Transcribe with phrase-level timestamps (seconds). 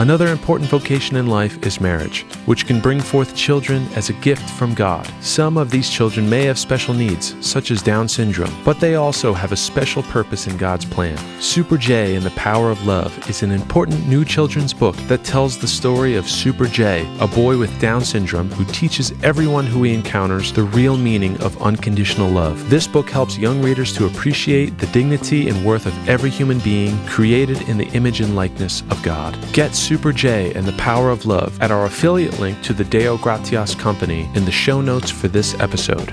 [0.00, 4.48] Another important vocation in life is marriage, which can bring forth children as a gift
[4.48, 5.06] from God.
[5.20, 9.34] Some of these children may have special needs, such as Down syndrome, but they also
[9.34, 11.18] have a special purpose in God's plan.
[11.38, 15.58] Super J and the Power of Love is an important new children's book that tells
[15.58, 19.92] the story of Super J, a boy with Down syndrome who teaches everyone who he
[19.92, 22.70] encounters the real meaning of unconditional love.
[22.70, 26.96] This book helps young readers to appreciate the dignity and worth of every human being
[27.04, 29.36] created in the image and likeness of God.
[29.52, 33.18] Get Super J and the Power of Love at our affiliate link to the Deo
[33.18, 36.12] Gratias Company in the show notes for this episode.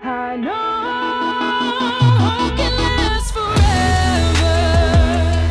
[0.00, 0.52] I know
[2.56, 3.34] can last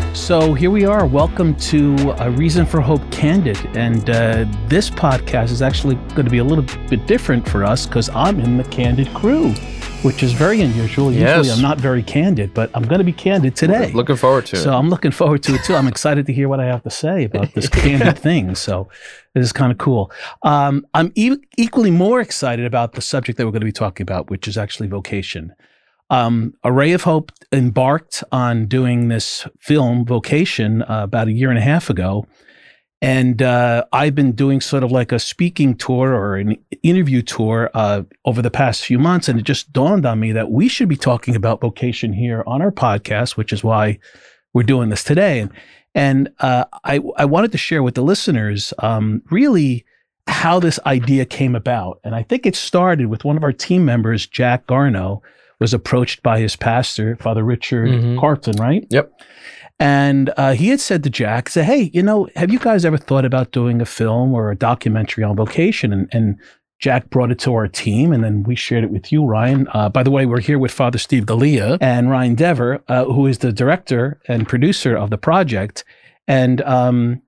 [0.05, 0.16] forever.
[0.16, 1.05] So here we are.
[1.05, 3.58] Welcome to A Reason for Hope Candid.
[3.76, 7.86] And uh, this podcast is actually going to be a little bit different for us
[7.86, 9.54] because I'm in the Candid crew,
[10.04, 11.12] which is very unusual.
[11.12, 11.55] Usually Yes.
[11.55, 13.91] I'm not very candid, but I'm going to be candid today.
[13.91, 14.64] Looking forward to so it.
[14.64, 15.76] So I'm looking forward to it too.
[15.76, 18.55] I'm excited to hear what I have to say about this candid thing.
[18.55, 18.90] So
[19.36, 20.12] this is kind of cool.
[20.44, 24.04] Um, I'm e- equally more excited about the subject that we're going to be talking
[24.04, 25.54] about, which is actually vocation.
[26.10, 31.57] Um, Array of Hope embarked on doing this film, Vocation, uh, about a year and
[31.57, 32.27] a half ago.
[33.04, 37.71] And uh, I've been doing sort of like a speaking tour or an interview tour
[37.74, 39.27] uh, over the past few months.
[39.27, 42.62] And it just dawned on me that we should be talking about vocation here on
[42.62, 43.98] our podcast, which is why
[44.54, 45.40] we're doing this today.
[45.40, 45.52] And,
[45.96, 49.84] and uh, I, I wanted to share with the listeners um, really
[50.27, 51.99] how this idea came about.
[52.04, 55.22] And I think it started with one of our team members, Jack Garno,
[55.60, 58.20] was approached by his pastor, Father Richard Mhm.
[58.20, 58.85] Carton, right?
[58.90, 59.12] Yep.
[59.82, 62.98] And uh, he had said to Jack, "Say, hey, you know, have you guys ever
[62.98, 66.38] thought about doing a film or a documentary on vocation?" And, and
[66.79, 69.68] Jack brought it to our team, and then we shared it with you, Ryan.
[69.73, 73.25] Uh, by the way, we're here with Father Steve Delia and Ryan Devir, uh, who
[73.25, 75.84] is the director and producer of the project.
[76.28, 77.22] And um,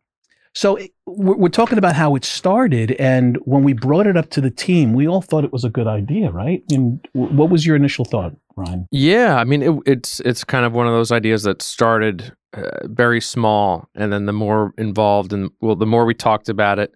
[0.53, 4.41] so it- we're, talking about how it started, and when we brought it up to
[4.41, 6.63] the team, we all thought it was a good idea, right?
[6.71, 8.87] And what was your initial thought, Ryan?
[8.91, 12.87] Yeah, I mean, it, it's it's kind of one of those ideas that started uh,
[12.87, 16.93] very small, and then the more involved and well, the more we talked about it,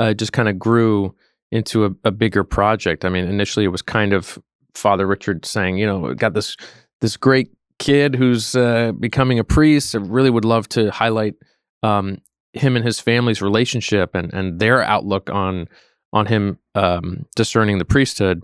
[0.00, 1.14] uh, it just kind of grew
[1.50, 3.04] into a, a bigger project.
[3.04, 4.38] I mean, initially it was kind of
[4.74, 6.56] Father Richard saying, you know, "We got this
[7.00, 9.94] this great kid who's uh, becoming a priest.
[9.94, 11.34] I really would love to highlight
[11.82, 12.18] um,
[12.52, 15.68] him and his family's relationship and and their outlook on
[16.12, 18.42] on him um, discerning the priesthood,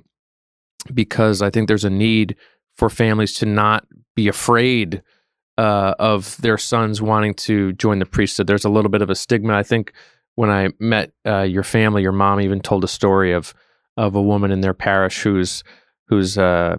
[0.92, 2.36] because I think there's a need
[2.76, 5.02] for families to not be afraid
[5.58, 8.46] uh, of their sons wanting to join the priesthood.
[8.46, 9.54] There's a little bit of a stigma.
[9.54, 9.92] I think
[10.34, 13.54] when I met uh, your family, your mom even told a story of
[13.96, 15.64] of a woman in their parish whose
[16.08, 16.76] whose uh,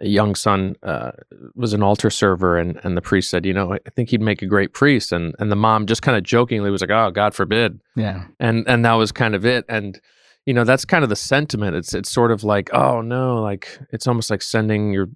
[0.00, 1.12] young son uh,
[1.54, 4.42] was an altar server, and and the priest said, you know, I think he'd make
[4.42, 7.34] a great priest, and and the mom just kind of jokingly was like, oh, God
[7.34, 8.24] forbid, Yeah.
[8.38, 10.00] and and that was kind of it and
[10.46, 13.78] you know that's kind of the sentiment it's it's sort of like oh no like
[13.92, 15.08] it's almost like sending your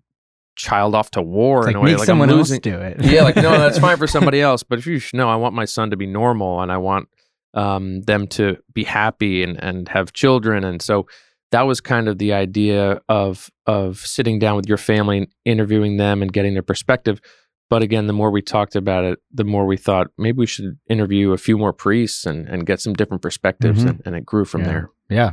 [0.57, 2.79] child off to war It's in like a way like someone I'm else losing do
[2.79, 3.03] it.
[3.05, 5.65] yeah like no that's fine for somebody else but if you no i want my
[5.65, 7.09] son to be normal and i want
[7.55, 11.07] um, them to be happy and and have children and so
[11.51, 15.97] that was kind of the idea of of sitting down with your family and interviewing
[15.99, 17.21] them and getting their perspective
[17.69, 20.79] but again the more we talked about it the more we thought maybe we should
[20.89, 23.89] interview a few more priests and, and get some different perspectives Mhm.
[23.91, 24.67] and, and it grew from Yeah.
[24.69, 25.31] there Yeah.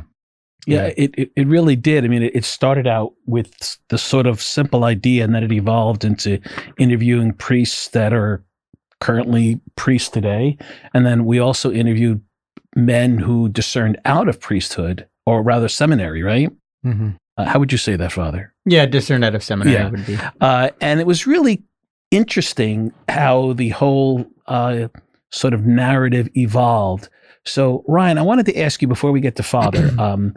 [0.66, 0.92] Yeah, Yeah.
[0.96, 2.04] It, it it really did.
[2.04, 5.52] I mean, it, it started out with the sort of simple idea, and then it
[5.52, 6.38] evolved into
[6.78, 8.42] interviewing priests that are
[9.00, 10.56] currently priests today,
[10.94, 12.20] and then we also interviewed
[12.76, 16.50] men who discerned out of priesthood, or rather seminary, right?
[16.82, 18.52] hmm Uh, how would you say that, Father?
[18.66, 19.88] Yeah, discern out of seminary Yeah.
[19.90, 20.18] would be.
[20.40, 21.62] Uh, and it was really
[22.10, 24.88] interesting how the whole uh,
[25.30, 27.08] sort of narrative evolved.
[27.44, 30.34] So, Ryan, I wanted to ask you before we get to Father, um,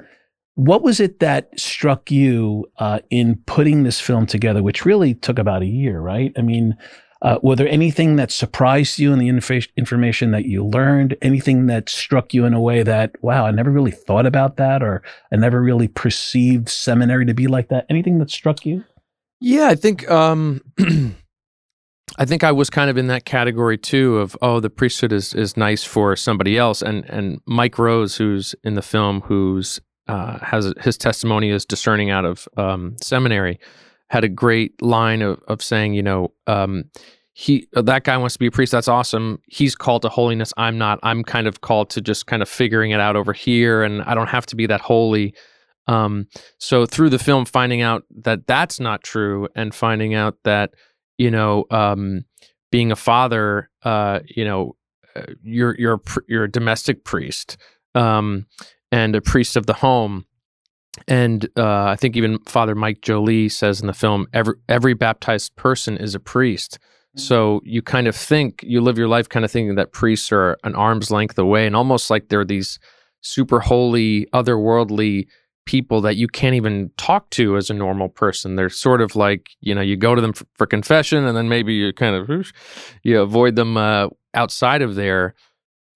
[0.56, 5.40] what was it that struck you uh, in putting this film together, which really took
[5.40, 6.32] about a year, right?
[6.38, 6.78] I mean,
[7.24, 11.16] uh, were there anything that surprised you in the infa- information that you learned?
[11.22, 14.84] Anything that struck you in a way that, wow, I never really thought about that,
[14.84, 15.02] or
[15.32, 17.86] I never really perceived seminary to be like that?
[17.90, 18.84] Anything that struck you?
[19.40, 20.62] Yeah, I think um
[22.18, 25.34] I think I was kind of in that category too of oh the priesthood is
[25.34, 26.82] is nice for somebody else.
[26.82, 32.10] And and Mike Rose who's in the film who's uh, has his testimony is discerning
[32.10, 33.60] out of um, seminary
[34.10, 36.84] had a great line of of saying you know um,
[37.34, 38.72] he that guy wants to be a priest.
[38.72, 39.42] That's awesome.
[39.48, 40.54] He's called to holiness.
[40.56, 41.00] I'm not.
[41.02, 44.14] I'm kind of called to just kind of figuring it out over here and I
[44.14, 45.34] don't have to be that holy.
[45.88, 46.28] Um,
[46.60, 50.76] so through the film, finding out that that's not true, and finding out that
[51.18, 52.26] you know um,
[52.74, 54.76] being a father, uh, you know,
[55.16, 57.56] uh, you're you're you're a domestic priest
[57.94, 58.48] um,
[58.92, 60.26] and a priest of the home.
[61.08, 65.56] And uh, I think even Father Mike Jolie says in the film, every every baptized
[65.56, 66.80] person is a priest.
[67.16, 70.58] So you kind of think you live your life kind of thinking that priests are
[70.64, 72.80] an arm's length away, and almost like they're these
[73.22, 75.28] super holy, otherworldly
[75.66, 78.56] people that you can't even talk to as a normal person.
[78.56, 81.50] They're sort of like you know you go to them for, for confession, and then
[81.50, 82.52] maybe you kind of
[83.04, 85.36] you avoid them uh, outside of there.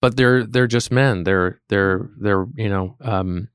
[0.00, 1.24] But they're they're just men.
[1.24, 3.48] They're they're they're you know um,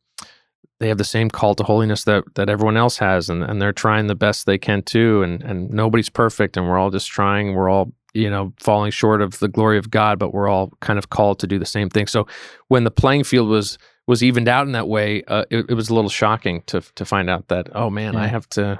[0.80, 3.72] they have the same call to holiness that that everyone else has, and and they're
[3.74, 5.24] trying the best they can too.
[5.24, 7.56] And and nobody's perfect, and we're all just trying.
[7.56, 11.00] We're all you know falling short of the glory of God, but we're all kind
[11.00, 12.08] of called to do the same thing.
[12.08, 12.28] So
[12.68, 13.78] when the playing field was
[14.08, 17.06] was evened out in that way, uh, it, it was a little shocking to to
[17.06, 18.80] find out that oh man, I have to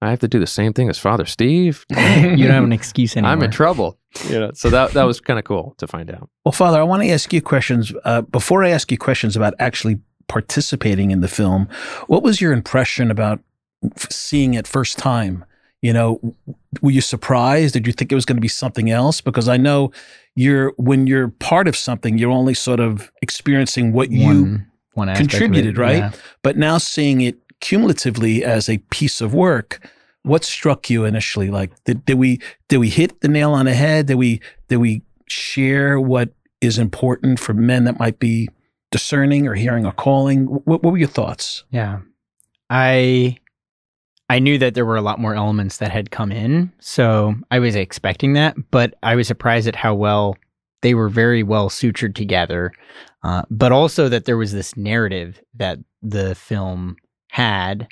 [0.00, 1.84] I have to do the same thing as Father Steve.
[1.90, 3.32] you don't have an excuse anymore.
[3.32, 3.98] I'm in trouble.
[4.28, 6.30] You know, so that that was kind of cool to find out.
[6.42, 7.92] Well, Father, I want to ask you questions.
[8.04, 11.68] Uh, before I ask you questions about actually participating in the film,
[12.06, 13.40] what was your impression about
[13.84, 15.44] f- seeing it first time?
[15.82, 16.34] You know,
[16.82, 17.74] were you surprised?
[17.74, 19.20] Did you think it was going to be something else?
[19.20, 19.92] Because I know
[20.34, 25.08] you're when you're part of something, you're only sort of experiencing what you one, one
[25.08, 25.98] it, contributed, right?
[25.98, 26.12] yeah.
[26.42, 29.88] But now seeing it cumulatively as a piece of work,
[30.22, 31.50] what struck you initially?
[31.50, 34.06] Like, did, did we did we hit the nail on the head?
[34.06, 36.30] Did we did we share what
[36.60, 38.48] is important for men that might be
[38.90, 40.46] discerning or hearing a calling?
[40.46, 41.64] What, what were your thoughts?
[41.70, 42.00] Yeah.
[42.70, 43.38] I
[44.30, 47.58] I knew that there were a lot more elements that had come in, so I
[47.58, 50.36] was expecting that, but I was surprised at how well
[50.82, 52.72] they were very well sutured together.
[53.24, 56.96] Uh, but also that there was this narrative that the film
[57.30, 57.88] had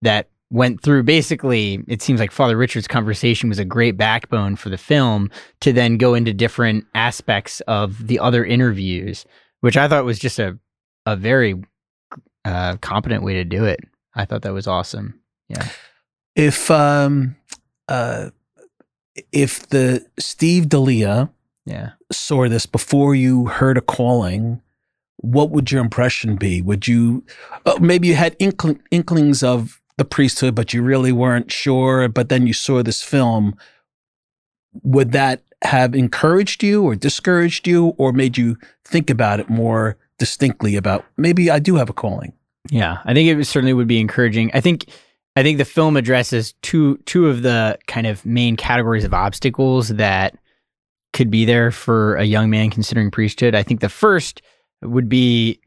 [0.00, 4.68] that went through basically it seems like Father Richard's conversation was a great backbone for
[4.68, 5.30] the film
[5.60, 9.24] to then go into different aspects of the other interviews,
[9.60, 10.58] which I thought was just a
[11.04, 11.60] a very
[12.44, 13.80] uh, competent way to do it.
[14.14, 15.18] I thought that was awesome.
[16.34, 17.36] If um
[17.88, 18.30] uh
[19.32, 21.30] if the Steve Delia
[21.66, 21.90] Yeah.
[22.10, 24.62] saw this before you heard a calling,
[25.18, 26.62] what would your impression be?
[26.62, 27.24] Would you
[27.66, 32.28] uh, maybe you had inkling, inklings of the priesthood, but you really weren't sure, but
[32.30, 33.54] then you saw this film?
[34.82, 39.96] Would that have encouraged you or discouraged you or made you think about it more
[40.18, 42.32] distinctly about maybe I do have a calling?
[42.70, 44.50] Yeah, I think it certainly would be encouraging.
[44.54, 44.86] I think
[45.34, 49.88] I think the film addresses two two of the kind of main categories of obstacles
[49.88, 50.36] that
[51.12, 53.54] could be there for a young man considering priesthood.
[53.54, 54.42] I think the first
[54.82, 55.60] would be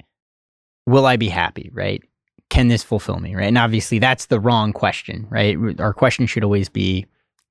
[0.86, 2.04] will I be happy, right?
[2.50, 3.48] Can this fulfill me, right?
[3.48, 5.58] And obviously that's the wrong question, right?
[5.80, 7.06] Our question should always be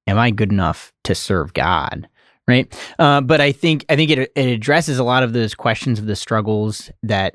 [0.07, 2.09] am I good enough to serve God?
[2.47, 2.71] Right.
[2.99, 6.05] Uh, but I think I think it, it addresses a lot of those questions of
[6.05, 7.35] the struggles that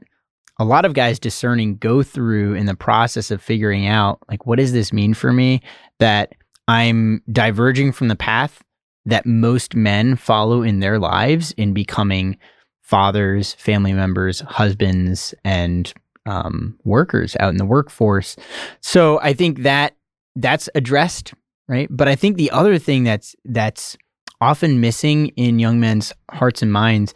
[0.59, 4.57] a lot of guys discerning go through in the process of figuring out like what
[4.57, 5.61] does this mean for me
[5.99, 6.33] that
[6.67, 8.61] i'm diverging from the path
[9.05, 12.37] that most men follow in their lives in becoming
[12.81, 15.93] fathers family members husbands and
[16.25, 18.35] um, workers out in the workforce?
[18.81, 19.95] So i think that
[20.35, 21.33] that's addressed
[21.67, 21.87] right?
[21.89, 23.97] But i think the other thing that's that's
[24.41, 27.13] often missing in young men's hearts and minds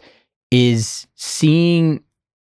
[0.50, 2.02] is seeing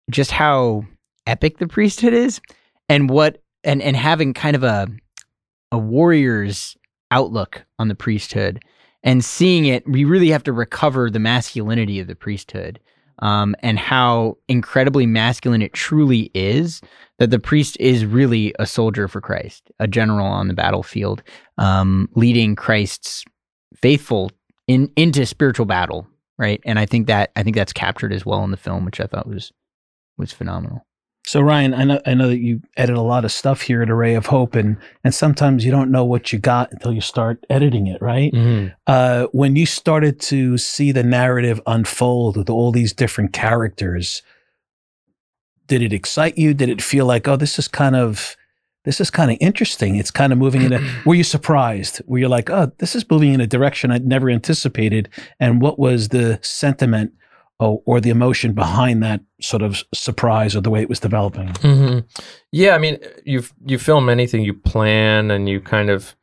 [0.09, 0.85] just how
[1.27, 2.41] epic the priesthood is
[2.87, 4.87] and what and and having kind of a
[5.71, 6.75] a warrior's
[7.11, 8.63] outlook on the priesthood
[9.03, 12.79] and seeing it we really have to recover the masculinity of the priesthood
[13.21, 16.79] um, and how incredibly masculine it truly is
[17.17, 21.21] that the priest is really a soldier for christ a general on the battlefield
[21.57, 23.23] um, leading christ's
[23.75, 24.31] faithful
[24.67, 26.61] in into spiritual battle right?
[26.65, 29.05] And i think that i think that's captured as well in the film which i
[29.05, 29.51] thought was
[30.19, 30.85] was phenomenal.
[31.25, 33.89] So Ryan, I know I know that you edit a lot of stuff here at
[33.91, 37.45] Array of Hope, and and sometimes you don't know what you got until you start
[37.51, 38.33] editing it, right?
[38.87, 44.23] Uh, when you started to see the narrative unfold with all these different characters,
[45.67, 46.55] did it excite you?
[46.55, 48.35] Did it feel like, oh, this is kind of
[48.85, 49.97] this is kind of interesting?
[49.97, 50.81] It's kind of moving in a.
[51.05, 52.01] were you surprised?
[52.07, 55.09] Were you like, oh, this is moving in a direction I'd never anticipated?
[55.39, 57.13] And what was the sentiment?
[57.59, 61.49] Or, or the emotion behind that sort of surprise or the way it was developing.
[61.55, 61.99] hmm
[62.53, 66.15] Yeah, I mean, you you film anything, you plan and you kind of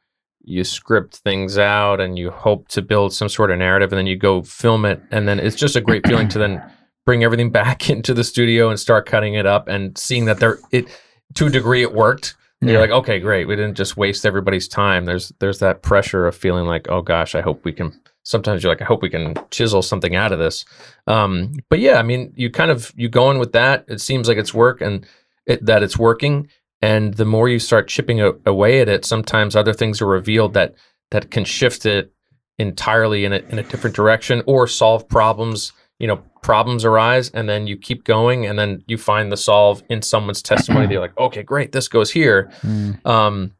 [0.44, 4.06] you script things out and you hope to build some sort of narrative, and then
[4.06, 6.62] you go film it, and then it's just a great feeling to then
[7.04, 10.58] bring everything back into the studio and start cutting it up and seeing that there
[10.72, 10.86] it
[11.34, 12.34] to a degree it worked.
[12.62, 13.46] And You're like, okay, great.
[13.46, 15.04] We didn't just waste everybody's time.
[15.04, 18.72] There's there's that pressure of feeling like, oh gosh, I hope we can sometimes you're
[18.72, 20.64] like, I hope we can chisel something out of this.
[21.06, 23.84] Um, but yeah, I mean, you kind of you go in with that.
[23.86, 25.06] It seems like it's work and
[25.46, 26.48] it, that it's working.
[26.82, 30.54] And the more you start chipping a, away at it, sometimes other things are revealed
[30.54, 30.74] that
[31.12, 32.12] that can shift it
[32.58, 35.72] entirely in a, in a different direction or solve problems.
[36.00, 39.82] You know, problems arise, and then you keep going, and then you find the solve
[39.88, 40.86] in someone's testimony.
[40.88, 42.50] They're like, okay, great, this goes here.
[42.62, 43.06] Mm.
[43.06, 43.52] Um,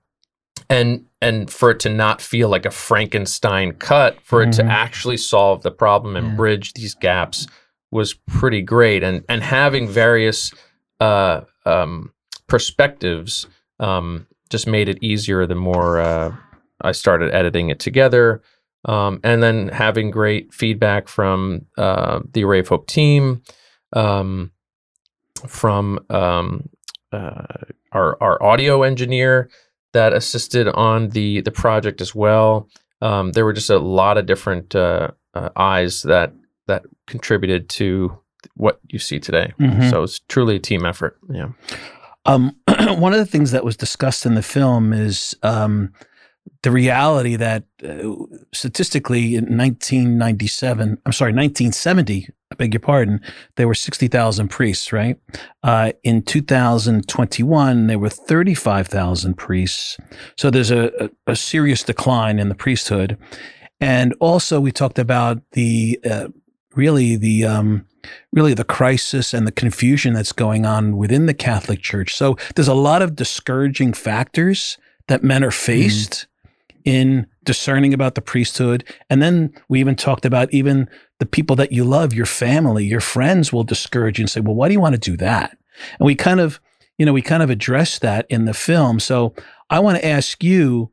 [0.68, 4.68] and and for it to not feel like a Frankenstein cut, for it to Mhm.
[4.70, 6.37] actually solve the problem and Yeah.
[6.37, 7.46] bridge these gaps
[7.90, 9.02] was pretty great.
[9.02, 10.52] And and having various
[11.00, 12.12] uh, um,
[12.46, 13.46] perspectives
[13.80, 16.32] um, just made it easier the more uh,
[16.80, 18.40] I started editing it together.
[18.87, 23.42] Um, and then having great feedback from uh, the Array of Hope team,
[23.92, 24.52] um,
[25.46, 26.68] from um,
[27.12, 27.42] uh,
[27.92, 29.49] our our audio engineer
[29.97, 32.69] that assisted on the the project as well.
[33.00, 36.33] Um, there were just a lot of different uh, uh, eyes that
[36.67, 38.19] that contributed to
[38.55, 39.53] what you see today.
[39.59, 39.91] Mhm.
[39.91, 41.17] So it's truly a team effort.
[41.31, 41.49] Yeah.
[42.26, 42.57] Um,
[42.99, 45.93] one of the things that was discussed in the film is um,
[46.62, 48.15] the reality that uh,
[48.53, 53.21] statistically in 1997, I'm sorry, 1970, I beg your pardon,
[53.57, 55.19] there were 60,000 priests, right?
[55.65, 59.97] Uh, in 2021, there were 35,000 priests.
[60.37, 60.93] So there's a,
[61.26, 63.19] a, a serious decline in the priesthood.
[63.81, 66.29] And also, we talked about the uh,
[66.76, 67.87] really the um,
[68.33, 72.15] really the crisis and the confusion that's going on within the Catholic Church.
[72.15, 76.26] So there's a lot of discouraging factors that men are faced
[76.85, 78.85] in discerning about the priesthood.
[79.11, 83.00] And then we even talked about even the people that you love, your family, your
[83.00, 85.56] friends will discourage you and say, well, why do you want to do that?
[85.99, 86.61] And we kind of,
[86.99, 89.00] you know, we kind of addressed that in the film.
[89.00, 89.35] So
[89.70, 90.90] I want to ask you,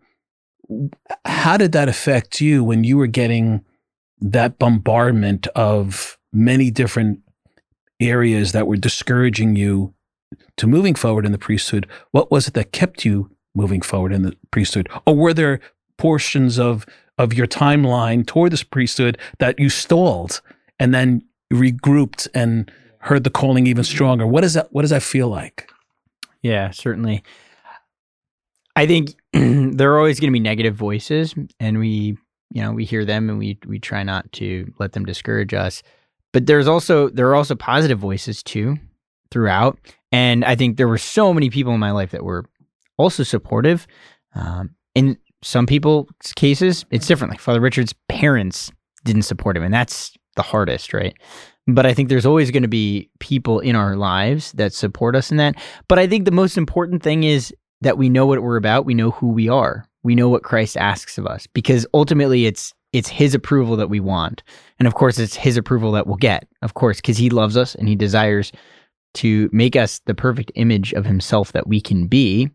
[1.26, 3.64] how did that affect you when you were getting
[4.22, 7.20] that bombardment of many different
[8.00, 9.94] areas that were discouraging you
[10.58, 11.88] to moving forward in the priesthood?
[12.12, 14.88] What was it that kept you moving forward in the priesthood?
[15.06, 15.60] Or were there
[15.98, 16.86] portions of
[17.18, 20.42] of your timeline toward this priesthood that you stalled
[20.80, 24.26] and then regrouped and heard the calling even stronger?
[24.26, 25.70] What does that what does that feel like?
[26.42, 27.24] Yeah, certainly.
[28.76, 32.18] I think there are always going to be negative voices, and we,
[32.52, 35.84] you know, we hear them, and we we try not to let them discourage us.
[36.32, 38.78] But there's also there are also positive voices too
[39.32, 39.80] throughout,
[40.12, 42.46] and I think there were so many people in my life that were
[42.98, 43.88] also supportive.
[44.36, 47.32] Um, in some people's cases, it's different.
[47.32, 48.72] Like Father Richard's parents
[49.04, 51.16] didn't support him, and that's the hardest, right?
[51.68, 55.32] But I think there's always going to be people in our lives that support us
[55.32, 55.56] in that.
[55.88, 58.86] But I think the most important thing is that we know what we're about.
[58.86, 59.86] We know who we are.
[60.04, 64.00] We know what Christ asks of us because ultimately it's it's his approval that we
[64.00, 64.44] want.
[64.78, 66.48] And of course it's his approval that we'll get.
[66.62, 68.52] Of course, cuz he loves us and he desires
[69.16, 72.50] to make us the perfect image of himself that we can be.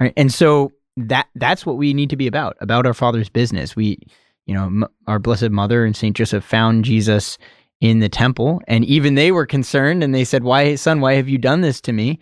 [0.00, 0.14] Right?
[0.16, 3.76] And so that that's what we need to be about, about our father's business.
[3.76, 3.98] We
[4.46, 7.36] you know, m- our blessed mother and Saint Joseph found Jesus
[7.80, 11.28] in the temple and even they were concerned and they said, "Why son, why have
[11.28, 12.18] you done this to me?"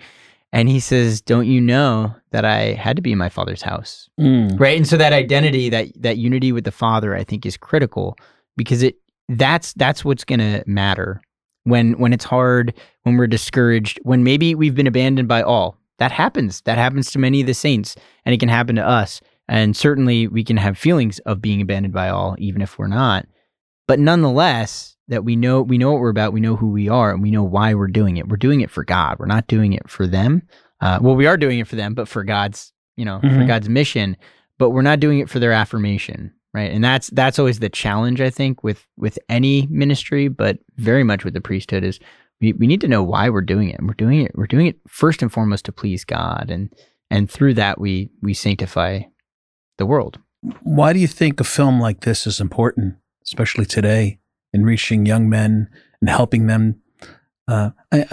[0.53, 4.09] And he says, "Don't you know that I had to be in my father's house?"
[4.19, 4.59] Mm.
[4.59, 4.77] Right?
[4.77, 8.17] And so that identity, that that unity with the father, I think is critical
[8.57, 8.97] because it
[9.29, 11.21] that's that's what's going to matter
[11.65, 15.79] when when it's hard, when we're discouraged, when maybe we've been abandoned by all.
[15.99, 16.61] That happens.
[16.63, 19.21] That happens to many of the saints and it can happen to us.
[19.49, 23.27] And certainly we can have feelings of being abandoned by all even if we're not.
[23.87, 27.13] But nonetheless, that we know we know what we're about, we know who we are,
[27.13, 28.29] and we know why we're doing it.
[28.29, 29.19] We're doing it for God.
[29.19, 30.43] We're not doing it for them.
[30.81, 33.47] Uh, well, we are doing it for them, but for God's, you know, for Mhm.
[33.47, 34.17] God's mission.
[34.59, 36.71] But we're not doing it for their affirmation, right?
[36.73, 41.23] And that's that's always the challenge, I think, with with any ministry, but very much
[41.23, 42.01] with the priesthood is
[42.41, 43.79] we, we need to know why we're doing it.
[43.79, 44.33] And we're doing it.
[44.35, 46.73] We're doing it first and foremost to please God, and
[47.11, 49.03] and through that we we sanctify
[49.79, 50.19] the world.
[50.63, 54.19] Why do you think a film like this is important, especially today,
[54.53, 56.81] in reaching young men and helping them?
[57.49, 58.07] Uh, I,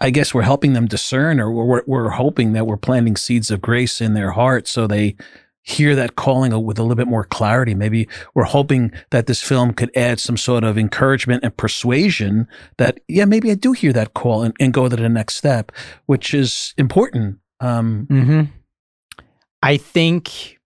[0.00, 3.60] I, guess we're helping them discern, or we're, we're hoping that we're planting seeds of
[3.60, 5.16] grace in their heart so they
[5.66, 7.74] hear that calling with a little bit more clarity.
[7.74, 13.00] Maybe we're hoping that this film could add some sort of encouragement and persuasion that,
[13.08, 15.72] yeah, maybe I do hear that call and, and go to the next step,
[16.04, 17.38] which is important.
[17.60, 18.42] Um, Mm-hmm.
[19.62, 20.60] I think,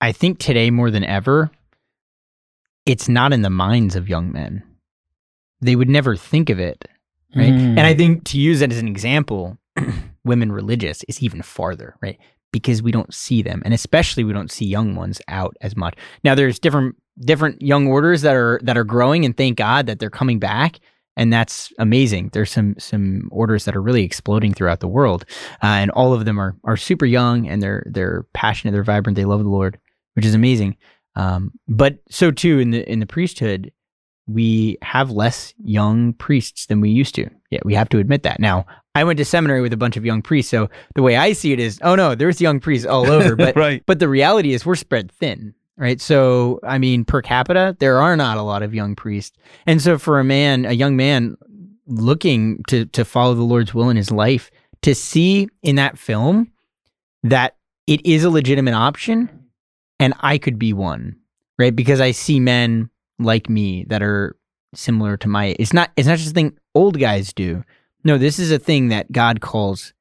[0.00, 1.50] I think today more than ever,
[2.86, 4.62] it's not in the minds of young men.
[5.60, 6.88] They would never think of it,
[7.36, 7.52] right?
[7.52, 7.76] Mm.
[7.76, 9.58] And I think to use that as an example,
[10.24, 12.18] women religious is even farther, right?
[12.52, 15.94] Because we don't see them, and especially we don't see young ones out as much.
[16.24, 19.98] Now, there's different different young orders that are that are growing, and thank God that
[19.98, 20.80] they're coming back.
[21.16, 22.30] And that's amazing.
[22.32, 25.24] There's some some orders that are really exploding throughout the world,
[25.62, 29.16] uh, and all of them are are super young and they're they're passionate, they're vibrant,
[29.16, 29.78] they love the Lord,
[30.14, 30.76] which is amazing.
[31.16, 33.72] Um, but so too in the in the priesthood,
[34.32, 37.28] we have less young priests than we used to.
[37.50, 38.38] Yeah, we have to admit that.
[38.38, 41.32] Now, I went to seminary with a bunch of young priests, so the way I
[41.32, 43.36] see it is, oh no, there's young priests all over.
[43.36, 43.82] But right.
[43.86, 46.00] but the reality is we're spread thin, right?
[46.00, 49.98] So I mean, per capita, there are not a lot of young priests, and so
[49.98, 51.36] for a man, a young man
[51.86, 54.50] looking to to follow the Lord's will in his life,
[54.82, 56.50] to see in that film
[57.22, 57.56] that
[57.86, 59.28] it is a legitimate option,
[59.98, 61.16] and I could be one,
[61.58, 61.74] right?
[61.74, 64.36] Because I see men like me that are
[64.74, 67.62] similar to my it's not it's not just a thing old guys do
[68.04, 69.92] no this is a thing that god calls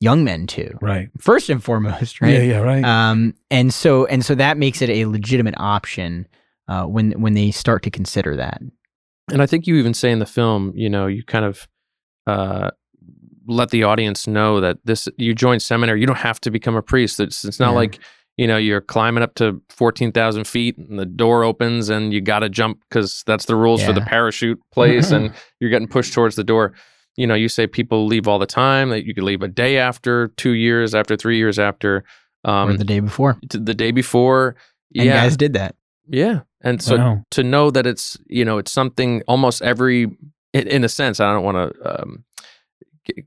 [0.00, 1.08] young men to Right.
[1.18, 2.84] first and foremost right Yeah, yeah, right.
[2.84, 6.26] um and so and so that makes it a legitimate option
[6.68, 8.62] uh when when they start to consider that
[9.32, 11.68] And I think you even say in the film, you know, you kind of
[12.26, 12.70] uh,
[13.46, 16.00] let the audience know that this you join seminary.
[16.00, 17.20] You don't have to become a priest.
[17.20, 17.76] It's it's not Yeah.
[17.82, 17.98] like
[18.40, 22.22] you know you're climbing up to fourteen thousand feet and the door opens and you
[22.22, 25.30] got to jump because that's the rules for the parachute place and
[25.60, 26.72] you're getting pushed towards the door.
[27.16, 28.88] You know, you say people leave all the time.
[28.88, 32.02] That you could leave a day after, two years after, three years after,
[32.44, 34.56] um, or the day before the day before.
[34.96, 35.74] and yeah, guys did that
[36.08, 37.24] yeah, and so Wow.
[37.32, 40.06] to know that it's you know it's something almost every
[40.54, 42.24] in, a sense i don't want to um,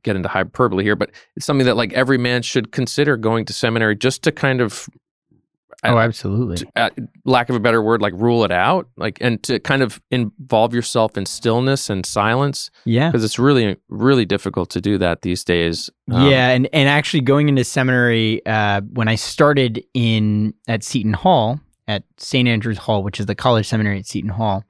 [0.03, 3.53] get into hyperbole here but it's something that like every man should consider going to
[3.53, 4.89] seminary just to kind of
[5.85, 6.89] oh absolutely to, uh,
[7.25, 10.73] lack of a better word like rule it out like and to kind of involve
[10.73, 15.43] yourself in stillness and silence yeah because it's really really difficult to do that these
[15.43, 20.83] days Um, yeah, and and actually going into seminary uh, when I started in at
[20.83, 24.63] Seton Hall at St Andrews Hall, which is the college seminary at Seton Hall,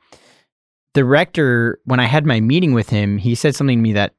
[0.93, 4.13] the rector when I had my meeting with him, he said something to me that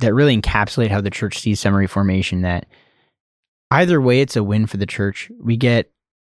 [0.00, 2.42] that really encapsulated how the church sees seminary formation.
[2.42, 2.66] That
[3.70, 5.30] either way, it's a win for the church.
[5.40, 5.90] We get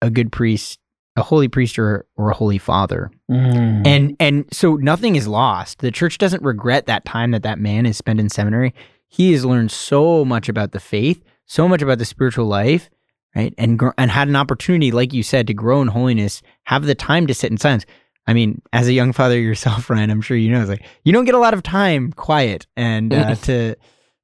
[0.02, 0.78] a good priest,
[1.16, 3.10] a holy priest, or or a holy father.
[3.30, 3.86] Mm.
[3.86, 5.78] And and so nothing is lost.
[5.78, 8.74] The church doesn't regret that time that that man has spent in seminary.
[9.06, 12.90] He has learned so much about the faith, so much about the spiritual life,
[13.34, 13.54] right?
[13.58, 17.26] And and had an opportunity, like you said, to grow in holiness, have the time
[17.26, 17.86] to sit in silence.
[18.26, 21.12] I mean, as a young father yourself, Ryan, I'm sure you know, it's like you
[21.12, 23.76] don't get a lot of time quiet and uh, to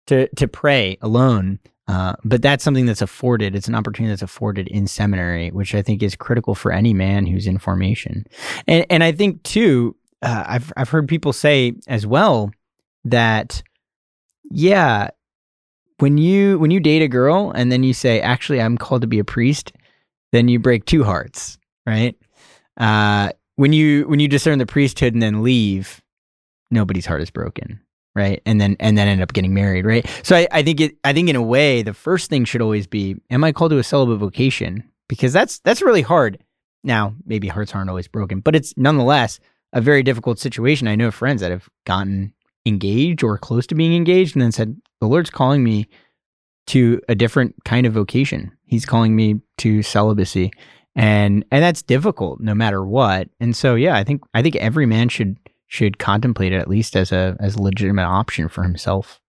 [0.07, 1.59] to to pray alone.
[1.87, 3.55] Uh, but that's something that's afforded.
[3.55, 7.27] It's an opportunity that's afforded in seminary, which I think is critical for any man
[7.27, 8.25] who's in formation.
[8.67, 12.51] And and I think too, uh, I've I've heard people say as well
[13.05, 13.63] that
[14.51, 15.11] yeah,
[15.99, 19.07] when you when you date a girl and then you say actually I'm called to
[19.07, 19.73] be a priest,
[20.33, 22.17] then you break two hearts, right?
[22.79, 26.01] Uh, when you when you discern the priesthood and then leave,
[26.71, 27.81] nobody's heart is broken,
[28.15, 28.41] right?
[28.47, 30.09] And then and then end up getting married, right?
[30.23, 32.87] So I, I think it I think in a way the first thing should always
[32.87, 34.89] be, am I called to a celibate vocation?
[35.09, 36.43] Because that's that's really hard.
[36.83, 39.41] Now maybe hearts aren't always broken, but it's nonetheless
[39.73, 40.87] a very difficult situation.
[40.89, 42.33] I know friends that have gotten
[42.67, 45.89] engaged or close to being engaged and then said, the Lord's calling me
[46.69, 48.53] to a different kind of vocation.
[48.67, 50.51] He's calling me to celibacy.
[50.97, 53.29] And and that's difficult no matter what.
[53.41, 56.97] And so yeah, I think I think every man should should contemplate it at least
[56.97, 59.21] as a as a legitimate option for himself.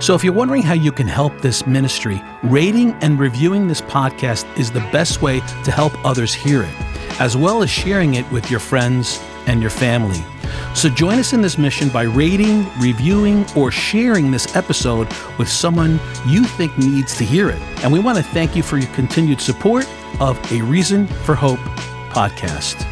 [0.00, 4.46] So, if you're wondering how you can help this ministry, rating and reviewing this podcast
[4.58, 8.50] is the best way to help others hear it, as well as sharing it with
[8.50, 10.24] your friends and your family.
[10.74, 15.06] So, join us in this mission by rating, reviewing, or sharing this episode
[15.38, 17.60] with someone you think needs to hear it.
[17.84, 19.86] And we want to thank you for your continued support
[20.18, 21.60] of A Reason for Hope
[22.08, 22.86] podcast.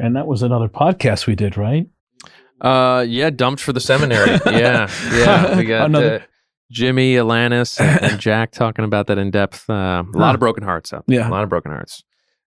[0.00, 1.86] And that was another podcast we did, right?
[2.62, 4.30] Uh, yeah, dumped for the seminary.
[4.46, 5.56] yeah, yeah.
[5.56, 6.22] We got Another- uh,
[6.70, 9.68] Jimmy, Alanis, and, and Jack talking about that in depth.
[9.68, 10.34] Uh, a lot Huh.
[10.34, 11.18] of broken hearts out there.
[11.20, 11.28] Yeah.
[11.28, 12.02] a lot of broken hearts.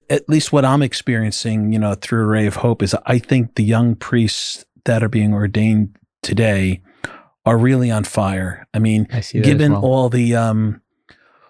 [0.10, 3.64] At least what I'm experiencing, you know, through Array of Hope is I think the
[3.64, 6.82] young priests that are being ordained today
[7.46, 8.68] are really on fire.
[8.74, 9.84] I mean, I given well.
[9.86, 10.82] all the um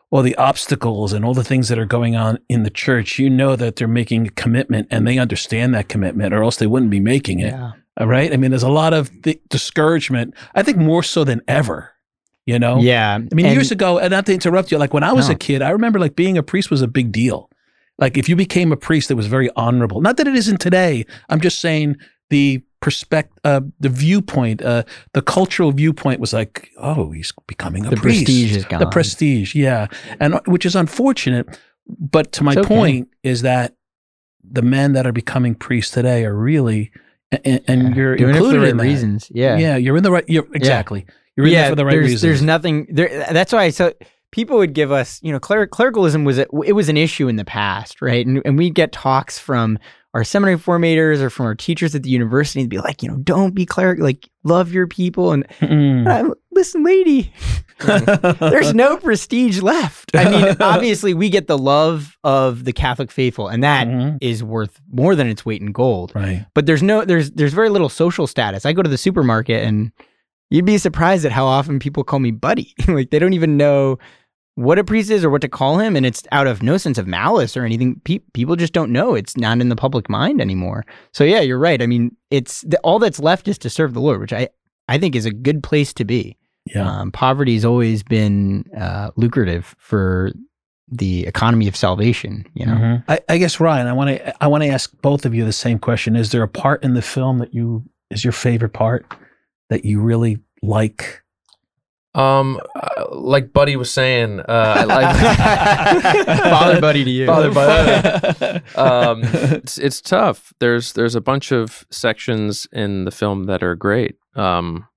[0.10, 3.30] all the obstacles and all the things that are going on in the church, you
[3.30, 6.92] know that they're making a commitment and they understand that commitment or else they wouldn't
[6.92, 7.54] be making it.
[7.54, 7.72] yeah.
[7.98, 8.34] All right.
[8.34, 10.34] I mean, there's a lot of th- discouragement.
[10.54, 11.92] I think more so than ever.
[12.46, 12.80] You know.
[12.80, 13.16] Yeah.
[13.16, 15.36] I mean, and- years ago, and not to interrupt you, like when I was No.
[15.36, 17.50] a kid, I remember like being a priest was a big deal.
[17.98, 20.02] Like if you became a priest, it was very honorable.
[20.02, 21.06] Not that it isn't today.
[21.30, 21.96] I'm just saying
[22.30, 27.90] the perspective, uh, the viewpoint, uh, the cultural viewpoint was like, oh, he's becoming a
[27.90, 28.26] the priest.
[28.26, 28.80] prestige is gone.
[28.80, 29.88] The prestige, yeah,
[30.20, 31.48] and uh, which is unfortunate.
[31.88, 32.68] But to my okay.
[32.68, 33.76] point is that
[34.44, 36.92] the men that are becoming priests today are really,
[37.32, 37.96] and, and Yeah.
[37.96, 38.84] you're doing it for included the right in that.
[38.84, 39.32] reasons.
[39.34, 39.58] Yeah.
[39.58, 40.26] yeah, you're in the right.
[40.28, 41.06] You're exactly.
[41.36, 42.22] You're in there for the right there's, reasons.
[42.22, 43.28] There's nothing there.
[43.32, 43.70] That's why.
[43.70, 43.94] So
[44.32, 47.36] people would give us, you know, cler- clericalism was a, it was an issue in
[47.36, 48.26] the past, right?
[48.26, 49.78] And and we'd get talks from
[50.14, 53.18] our seminary formators or from our teachers at the university and be like, you know,
[53.18, 55.34] don't be cleric, like love your people.
[55.34, 56.34] And Mm.
[56.56, 57.32] Listen, lady,
[57.80, 60.16] there's no prestige left.
[60.16, 63.88] I mean, obviously, we get the love of the Catholic faithful, and that
[64.22, 64.48] is Mhm.
[64.48, 66.46] worth more than its weight in gold right.
[66.54, 68.66] but there's no there's there's very little social status.
[68.66, 69.92] I go to the supermarket and
[70.50, 72.74] you'd be surprised at how often people call me buddy.
[72.88, 73.98] like they don't even know
[74.56, 76.98] what a priest is or what to call him and it's out of no sense
[76.98, 78.00] of malice or anything.
[78.06, 79.14] Pe- people just don't know.
[79.16, 80.86] It's not in the public mind anymore.
[81.14, 81.82] So yeah, you're right.
[81.82, 84.48] I mean, it's the, all that's left is to serve the Lord, which I
[84.88, 86.38] I think is a good place to be.
[86.74, 86.90] Yeah.
[86.90, 90.32] Um, poverty's always been uh, lucrative for
[90.88, 92.74] the economy of salvation, you know.
[92.76, 93.04] Mhm.
[93.08, 95.52] I, I guess Ryan, I want to I want to ask both of you the
[95.54, 96.16] same question.
[96.16, 99.06] Is there a part in the film that you is your favorite part
[99.70, 101.22] that you really like?
[102.14, 107.26] Um, uh, like Buddy was saying, uh, I like Father buddy to you.
[107.26, 108.62] Father buddy.
[108.76, 110.54] um, it's it's tough.
[110.60, 114.16] There's there's a bunch of sections in the film that are great.
[114.36, 114.88] Um,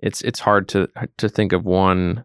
[0.00, 2.24] it's it's hard to to think of one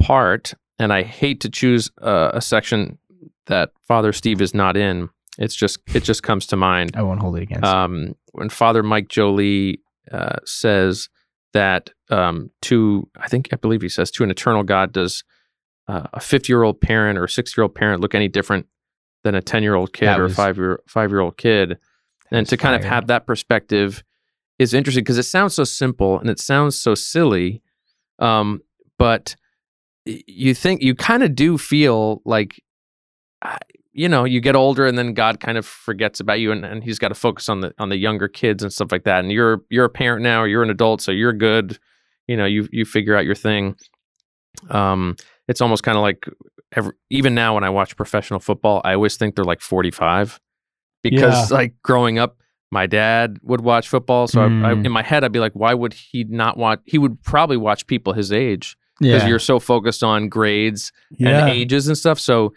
[0.00, 2.98] part, and I hate to choose uh, a section
[3.46, 5.08] that Father Steve is not in.
[5.38, 7.64] It's just it just comes to mind I won't hold it against.
[7.64, 9.80] um, when Father Mike Jolie
[10.10, 11.08] uh, says
[11.52, 15.24] that um, to, I think, I believe he says, to an eternal God, does
[15.88, 18.66] uh, a 50 year old parent or a 60 year old parent look any different
[19.24, 21.78] than a 10 year old kid That or a five year five year old kid?
[22.30, 24.02] And to kind of have that perspective
[24.58, 27.62] is interesting because it sounds so simple and it sounds so silly.
[28.18, 28.62] Um,
[28.98, 29.36] but
[30.06, 32.62] you think you kind of do feel like
[33.42, 33.58] uh,
[33.92, 36.84] you know you get older and then god kind of forgets about you and, and
[36.84, 39.32] he's got to focus on the on the younger kids and stuff like that and
[39.32, 41.78] you're you're a parent now you're an adult so you're good
[42.28, 43.74] you know you you figure out your thing
[44.70, 45.16] um
[45.48, 46.24] it's almost kind of like
[46.72, 50.40] every, even now when i watch professional football i always think they're like 45
[51.02, 52.36] because like growing up
[52.70, 54.86] my dad would watch football so I, I, Mm.
[54.86, 57.86] in my head i'd be like why would he not watch he would probably watch
[57.86, 59.28] people his age because yeah.
[59.28, 61.40] you're so focused on grades Yeah.
[61.46, 62.18] and ages and stuff.
[62.18, 62.54] So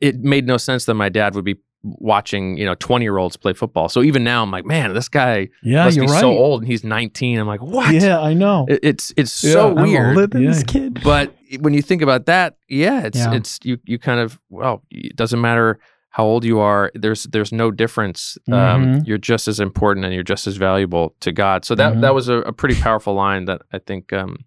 [0.00, 3.36] it made no sense that my dad would be watching, you know, 20 year olds
[3.36, 3.88] play football.
[3.90, 6.20] So even now I'm like, man, this guy yeah, must you're be right.
[6.20, 7.38] so old and he's 19.
[7.38, 7.94] I'm like, what?
[7.94, 8.64] Yeah, I know.
[8.70, 10.30] It- it's it's Yeah, so I'm weird.
[10.30, 10.48] than Yeah.
[10.50, 11.00] this kid.
[11.04, 13.34] But when you think about that, yeah, it's Yeah.
[13.34, 15.78] it's you you kind of well, it doesn't matter
[16.10, 16.90] how old you are.
[16.94, 18.36] There's there's no difference.
[18.48, 19.06] Um, Mhm.
[19.06, 21.64] you're just as important and you're just as valuable to God.
[21.64, 22.00] So that Mhm.
[22.02, 24.38] that was a, a pretty powerful line that I think um,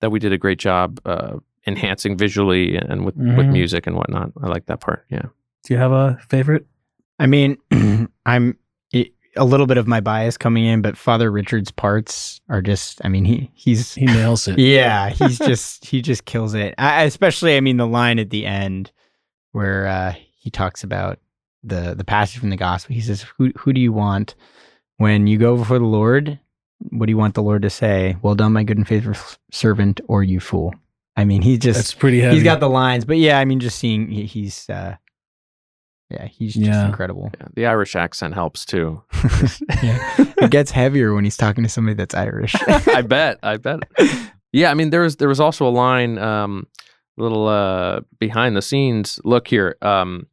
[0.00, 3.52] that we did a great job uh, enhancing visually and with with Mhm.
[3.52, 4.32] music and whatnot.
[4.42, 5.04] I like that part.
[5.10, 5.26] Yeah.
[5.64, 6.64] Do you have a favorite?
[7.18, 7.58] I mean,
[8.24, 8.56] I'm
[8.92, 12.98] it, a little bit of my bias coming in, but Father Richard's parts are just.
[13.04, 14.58] I mean, he he's He nails it.
[14.76, 16.74] yeah, he's just he just kills it.
[16.78, 18.90] I, especially, I mean, the line at the end
[19.52, 21.18] where uh, he talks about
[21.62, 22.94] the the passage from the gospel.
[22.94, 24.34] He says, "Who who do you want
[24.96, 26.38] when you go before the Lord?
[26.90, 28.16] What do you want the Lord to say?
[28.22, 29.14] Well done, my good and faithful
[29.52, 30.74] servant, or you fool."
[31.16, 32.36] I mean, he just That's pretty heavy.
[32.36, 34.96] he's got the lines, but yeah, I mean, just seeing he, he's uh,
[36.08, 36.86] yeah, he's just Yeah.
[36.86, 37.30] incredible.
[37.38, 37.48] yeah.
[37.54, 39.02] The Irish accent helps too.
[39.82, 39.98] yeah,
[40.38, 42.54] it gets heavier when he's talking to somebody that's Irish.
[42.88, 43.38] I bet.
[43.42, 43.80] I bet.
[44.52, 46.66] Yeah, I mean there was there was also a line, um,
[47.18, 49.76] little uh, behind the scenes look here.
[49.82, 50.26] Um,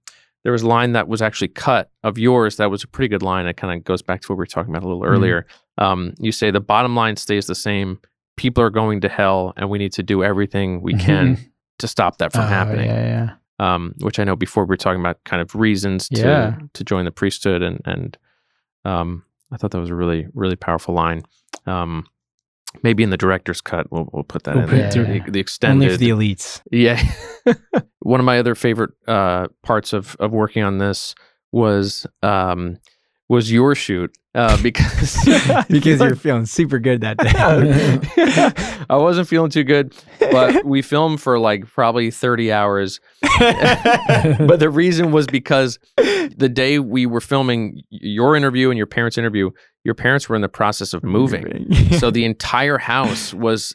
[0.43, 3.21] there was a line that was actually cut of yours that was a pretty good
[3.23, 3.45] line.
[3.47, 5.08] It kind of goes back to what we were talking about a little Mhm.
[5.10, 5.47] earlier.
[5.78, 8.00] Um, you say the bottom line stays the same.
[8.38, 11.50] People are going to hell, and we need to do everything we can Mhm.
[11.80, 12.86] to stop that from Oh, happening.
[12.88, 13.76] Yeah, yeah.
[13.76, 16.56] um, which I know before we were talking about kind of reasons to Yeah.
[16.73, 18.17] to join the priesthood, and and
[18.86, 21.23] um, I thought that was a really really powerful line.
[21.65, 22.06] Um,
[22.84, 25.04] maybe in the director's cut, we'll we'll put that We'll in put there.
[25.26, 26.62] The, the Only for the elites.
[26.72, 27.02] yeah.
[28.00, 31.13] One of my other favorite uh, parts of of working on this
[31.52, 32.78] was um,
[33.30, 35.18] was your shoot uh, because
[35.70, 38.86] because you're feeling super good that day.
[38.90, 43.00] I wasn't feeling too good, but we filmed for like probably 30 hours.
[43.40, 49.18] but the reason was because the day we were filming your interview and your parents'
[49.18, 49.50] interview,
[49.88, 51.73] your parents were in the process of moving.
[51.93, 53.73] so the entire house was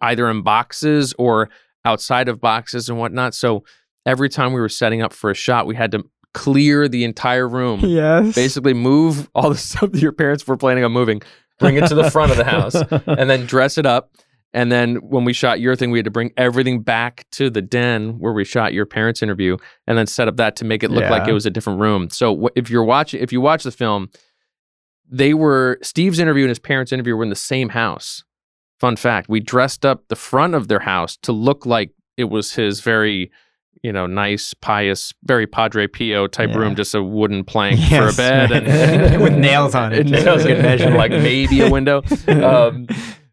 [0.00, 1.50] either in boxes or
[1.84, 3.34] outside of boxes and whatnot.
[3.34, 3.64] So
[4.06, 7.48] every time we were setting up for a shot, we had to clear the entire
[7.48, 8.36] room yes.
[8.36, 11.22] basically move all the stuff that your parents were planning on moving,
[11.58, 12.76] bring it to the front of the house,
[13.08, 14.12] and then dress it up.
[14.54, 17.60] And then when we shot your thing, we had to bring everything back to the
[17.60, 19.56] den where we shot your parents' interview,
[19.88, 22.10] and then set up that to make it look like it was a different room.
[22.10, 24.08] So if you're watching, if you watch the film,
[25.10, 28.24] they were Steve's interview and his parents' interview were in the same house.
[28.80, 32.54] Fun fact: we dressed up the front of their house to look like it was
[32.54, 33.30] his very,
[33.82, 36.58] you know, nice, pious, very Padre Pio type Yeah.
[36.58, 40.62] room, just a wooden plank for a bed and With nails on it, nails good
[40.62, 40.90] measure.
[40.90, 42.02] like maybe a window.
[42.28, 42.86] Um,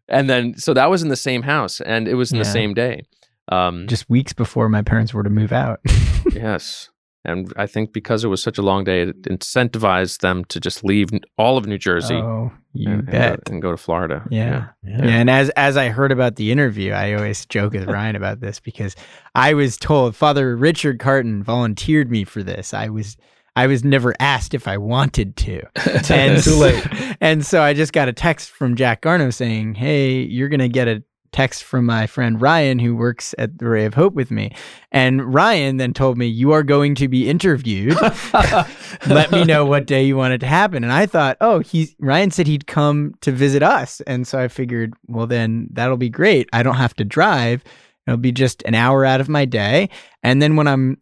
[0.08, 2.74] and then so that was in the same house, and it was in the same
[2.74, 3.02] day.
[3.48, 5.80] Um, Just weeks before my parents were to move out.
[6.32, 6.90] yes,
[7.26, 10.84] and I think because it was such a long day, it incentivized them to just
[10.84, 13.44] leave all of New Jersey oh, you and, and bet.
[13.44, 14.24] go, and go to Florida.
[14.30, 14.68] Yeah.
[14.82, 15.04] Yeah.
[15.04, 18.40] Yeah, and as as I heard about the interview, I always joke with Ryan about
[18.40, 18.94] this because
[19.34, 22.72] I was told Father Richard Carton volunteered me for this.
[22.72, 23.16] I was
[23.56, 25.62] I was never asked if I wanted to.
[26.10, 26.86] And Too late.
[27.20, 30.68] And so I just got a text from Jack Garno saying, "Hey, you're going to
[30.68, 31.02] get a
[31.36, 34.52] text from my friend Ryan who works at the Ray of Hope with me."
[34.90, 37.96] And Ryan then told me, "You are going to be interviewed.
[39.06, 41.94] Let me know what day you want it to happen." And I thought, "Oh, he
[41.98, 46.08] Ryan said he'd come to visit us." And so I figured, "Well, then that'll be
[46.08, 46.48] great.
[46.54, 47.62] I don't have to drive.
[48.06, 49.90] It'll be just an hour out of my day."
[50.22, 50.96] And then when I'm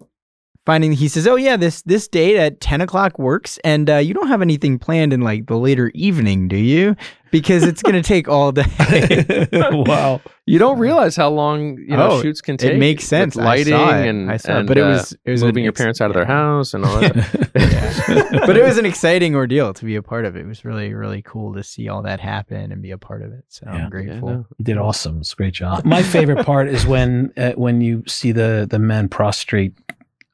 [0.67, 4.15] finding he says oh yeah this this date at 10 o'clock works and uh, you
[4.15, 6.97] don't have anything planned in like the later evening do you
[7.31, 8.65] because it's going to take all day
[9.73, 10.21] wow.
[10.47, 12.73] You don't realize how long you know Oh, shoots can take.
[12.75, 14.07] it makes with sense I lighting saw it.
[14.09, 14.59] and I saw it.
[14.59, 16.75] and, but it uh, was it was an moving your parents out of their house
[16.75, 18.43] and all that.
[18.47, 20.41] But it was an exciting ordeal to be a part of it.
[20.41, 23.33] It was really, really cool to see all that happen and be a part of
[23.33, 23.45] it.
[23.49, 23.73] So Yeah.
[23.73, 24.29] I'm Yeah, grateful.
[24.29, 24.47] no.
[24.59, 25.19] You did awesome.
[25.21, 25.85] It's a great job.
[25.87, 29.73] My favorite part is when uh, when you see the the men prostrate.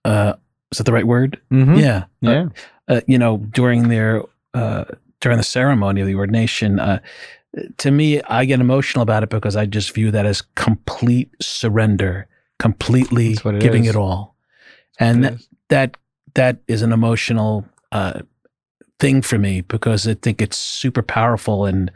[0.04, 0.34] Uh,
[0.70, 1.40] is that the right word?
[1.50, 1.80] Mhm.
[1.80, 2.04] Yeah.
[2.20, 2.48] Yeah.
[2.88, 4.22] Uh, you know, during their
[4.54, 4.84] uh,
[5.20, 6.80] during the ceremony of the ordination.
[6.80, 6.98] Uh,
[7.78, 12.26] to me, I get emotional about it because I just view that as complete surrender,
[12.58, 13.90] completely it giving is.
[13.90, 14.36] it all,
[14.98, 15.48] and It that, is.
[15.68, 15.96] that
[16.34, 18.20] that is an emotional uh,
[19.00, 21.90] thing for me because I think it's super powerful and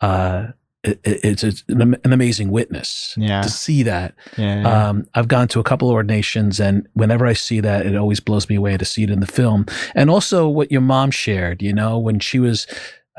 [0.00, 0.48] uh,
[0.84, 3.42] it, it- it's, it's an, an amazing witness Yeah.
[3.42, 4.14] to see that.
[4.36, 4.88] Yeah.
[4.88, 8.20] Um, I've gone to a couple of ordinations, and whenever I see that, it always
[8.20, 9.66] blows me away to see it in the film.
[9.94, 12.66] And also, what your mom shared, you know, when she was.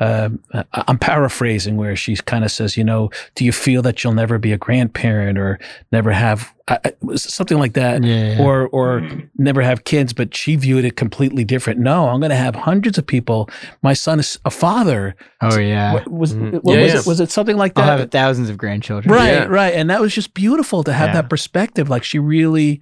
[0.00, 4.02] Um, I- I'm paraphrasing where she kind of says, you know, do you feel that
[4.02, 5.58] you'll never be a grandparent or
[5.92, 8.38] never have I- I- it was something like that, yeah.
[8.40, 9.06] or or
[9.38, 10.12] never have kids?
[10.12, 11.78] But she viewed it completely different.
[11.78, 13.48] No, I'm going to have hundreds of people.
[13.82, 15.14] My son is a father.
[15.42, 15.92] oh, yeah.
[15.92, 16.62] What, was Mhm.
[16.62, 17.00] what Yeah, was yeah.
[17.00, 17.06] it?
[17.06, 17.82] Was it something like that?
[17.82, 18.00] I'll that?
[18.00, 19.14] have thousands of grandchildren.
[19.14, 19.44] Right, Yeah.
[19.44, 19.74] right.
[19.74, 21.20] And that was just beautiful to have Yeah.
[21.22, 21.88] that perspective.
[21.90, 22.80] Like she really,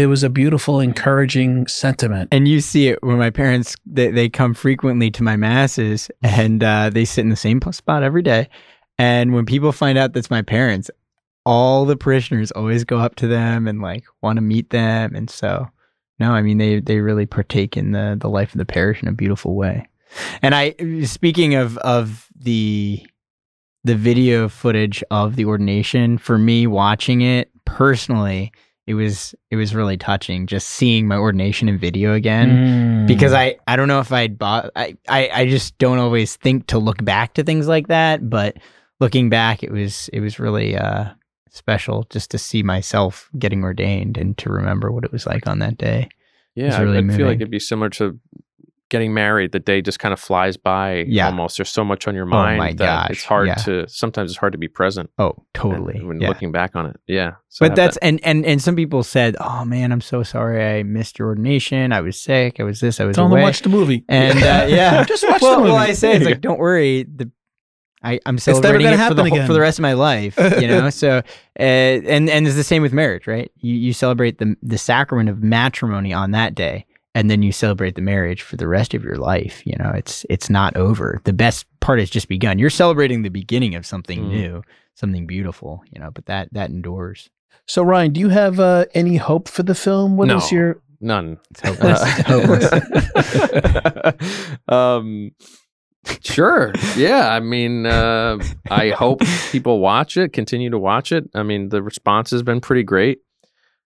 [0.00, 2.28] it was a beautiful, encouraging sentiment.
[2.32, 6.64] And you see it when my parents they, they come frequently to my masses and
[6.64, 8.48] uh, they sit in the same spot every day.
[8.98, 10.90] And when people find out that's my parents,
[11.44, 15.14] all the parishioners always go up to them and like want to meet them.
[15.14, 15.68] And so,
[16.18, 19.08] no, I mean they they really partake in the the life of the parish in
[19.08, 19.86] a beautiful way.
[20.42, 23.06] And I speaking of of the
[23.84, 28.52] the video footage of the ordination for me watching it personally
[28.86, 32.48] it was it was really touching just seeing my ordination in video again.
[32.50, 33.06] Mm.
[33.06, 36.66] because I I don't know if I'd bought I, I I just don't always think
[36.68, 38.56] to look back to things like that but
[38.98, 41.10] looking back it was it was really uh
[41.50, 45.58] special just to see myself getting ordained and to remember what it was like on
[45.60, 46.08] that day.
[46.54, 48.18] Yeah, I- really I feel like it'd be similar to
[48.90, 49.52] getting married.
[49.52, 51.04] The day just kind of flies by.
[51.08, 51.26] Yeah.
[51.26, 51.56] almost.
[51.56, 53.54] There's so much on your Oh mind my that it's hard yeah.
[53.54, 53.88] to.
[53.88, 55.08] Sometimes it's hard to be present.
[55.18, 56.28] oh and- totally when yeah.
[56.28, 56.96] looking back on it.
[57.06, 60.22] Yeah, so but that's that- and and and some people said oh man i'm so
[60.22, 63.32] sorry i missed your ordination i was sick i was this i was Tell them
[63.32, 64.04] away to watch the movie.
[64.08, 65.70] and uh, yeah just watch well, the movie.
[65.72, 67.02] well, I say it's like, don't worry.
[67.04, 67.30] The
[68.02, 70.38] I, I'm never celebrating gonna it for the whole, for the rest of my life.
[70.38, 71.22] You know, so uh,
[71.62, 73.50] and and it's the same with marriage, right?
[73.56, 77.94] You you celebrate the the sacrament of matrimony on that day, and then you celebrate
[77.96, 79.62] the marriage for the rest of your life.
[79.66, 81.20] You know, it's it's not over.
[81.24, 82.58] The best part has just begun.
[82.58, 84.28] You're celebrating the beginning of something Mm.
[84.28, 84.62] new,
[84.94, 85.82] something beautiful.
[85.92, 87.30] You know, but that that endures.
[87.66, 90.16] So Ryan, do you have uh, any hope for the film?
[90.16, 90.56] What is No.
[90.58, 91.38] your None.
[91.50, 92.00] It's hopeless.
[92.28, 94.12] Uh,
[94.68, 95.30] um,
[96.22, 96.72] sure.
[96.96, 97.30] Yeah.
[97.30, 98.38] I mean, uh,
[98.70, 101.28] I hope people watch it, continue to watch it.
[101.34, 103.18] I mean, the response has been pretty great.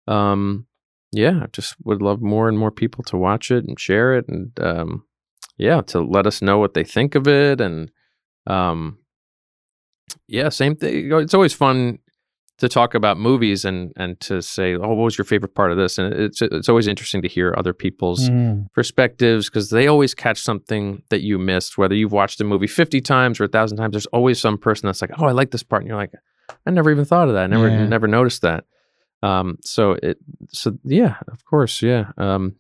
[0.07, 0.65] Um,
[1.11, 4.27] yeah, I just would love more and more people to watch it and share it,
[4.27, 5.05] and um,
[5.57, 7.91] yeah, to let us know what they think of it, and
[8.45, 8.99] um,
[10.27, 11.11] yeah, same thing.
[11.11, 11.99] It's always fun
[12.57, 15.77] to talk about movies and and to say, oh, what was your favorite part of
[15.77, 15.97] this?
[15.97, 20.39] And it's it's always interesting to hear other people's Mm, perspectives because they always catch
[20.41, 21.77] something that you missed.
[21.77, 24.87] Whether you've watched a movie fifty times or a thousand times, there's always some person
[24.87, 26.13] that's like, "Oh, I like this part," and you're like,
[26.65, 27.43] "I never even thought of that.
[27.43, 27.87] I never Yeah.
[27.87, 28.65] never noticed that."
[29.23, 30.17] Um, so it
[30.49, 32.11] so yeah, of course, yeah.
[32.17, 32.55] Um,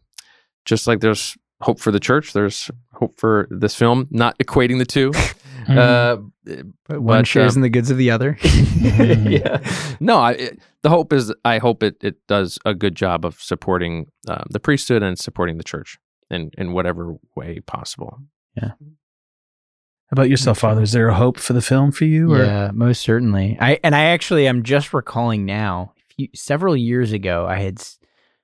[0.65, 4.07] just like there's hope for the church, there's hope for this film.
[4.11, 5.11] Not equating the two.
[5.65, 5.77] mm.
[5.77, 6.17] Uh,
[6.87, 8.37] But one But, shares um, in the goods of the other.
[8.43, 9.59] yeah.
[9.99, 13.41] No, I, it, the hope is I hope it, it does a good job of
[13.41, 15.97] supporting uh, the priesthood and supporting the church
[16.29, 18.19] in, in whatever way possible.
[18.55, 18.71] Yeah.
[20.09, 20.81] How about yourself, Father?
[20.81, 22.31] Is there a hope for the film for you?
[22.33, 22.43] Or?
[22.43, 23.57] Yeah, most certainly.
[23.59, 25.93] I and I actually am just recalling now.
[26.17, 27.81] Few- Several years ago, I had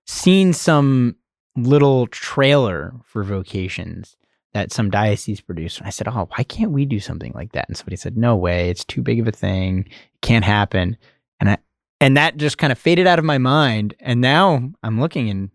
[0.05, 1.15] seen some
[1.55, 4.15] little trailer for vocations
[4.53, 5.79] that some diocese produced.
[5.79, 8.35] And I said, "Oh, why can't we do something like that?" And somebody said, "No
[8.35, 9.85] way, it's too big of a thing.
[9.87, 10.97] It can't happen."
[11.39, 11.57] And I
[11.99, 13.95] and that just kind of faded out of my mind.
[14.01, 15.49] And now I'm looking, and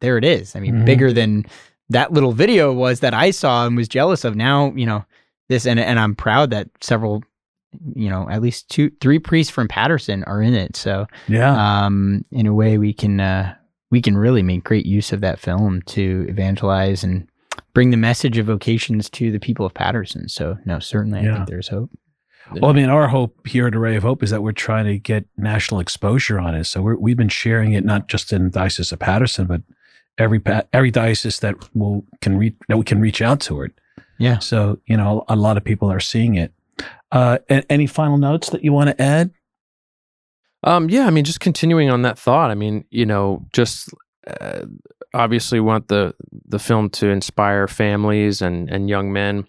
[0.00, 0.54] there it is.
[0.54, 0.84] I mean, Mhm.
[0.84, 1.46] bigger than
[1.88, 4.36] that little video was that I saw and was jealous of.
[4.36, 5.04] Now, you know,
[5.48, 7.24] this and and I'm proud that several
[7.94, 11.84] you know at least two three priests from Paterson are in it so Yeah.
[11.84, 13.54] um in a way we can uh
[13.90, 17.28] we can really make great use of that film to evangelize and
[17.74, 21.48] bring the message of vocations to the people of Paterson so no certainly I think
[21.48, 21.90] there's hope
[22.52, 24.98] Well, I mean, our hope here at Array of Hope is that we're trying to
[24.98, 26.64] get national exposure on it.
[26.64, 29.62] So we're, we've been sharing it not just in the Diocese of Paterson, but
[30.18, 30.40] every
[30.72, 33.72] every diocese that will can reach that we can reach out to it.
[34.18, 34.40] Yeah.
[34.40, 36.52] So you know, a lot of people are seeing it.
[37.12, 39.30] Uh, a- any final notes that you want to add?
[40.62, 42.50] Um, yeah, I mean, just continuing on that thought.
[42.50, 43.88] I mean, you know, just
[44.26, 44.66] uh,
[45.14, 46.14] obviously want the
[46.46, 49.46] the film to inspire families and and young men,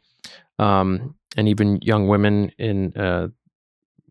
[0.58, 3.28] um, and even young women in uh,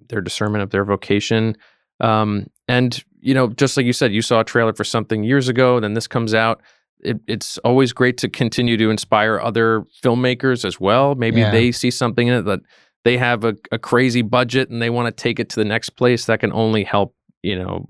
[0.09, 1.57] their discernment of their vocation.
[2.01, 5.49] Um, and you know, just like you said, you saw a trailer for something years
[5.49, 6.61] ago, then this comes out.
[7.03, 11.15] It, it's always great to continue to inspire other filmmakers as well.
[11.15, 11.51] Maybe Yeah.
[11.51, 12.61] they see something in it that
[13.05, 15.91] they have a, a crazy budget and they want to take it to the next
[15.91, 17.89] place that can only help you know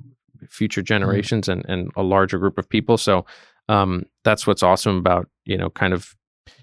[0.49, 2.97] future generations and, and a larger group of people.
[2.97, 3.27] So
[3.69, 6.15] um, that's what's awesome about you know kind of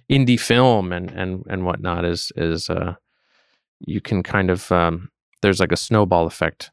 [0.10, 2.96] indie film and and and whatnot is is uh,
[3.80, 5.10] you can kind of um,
[5.42, 6.72] there's like a snowball effect.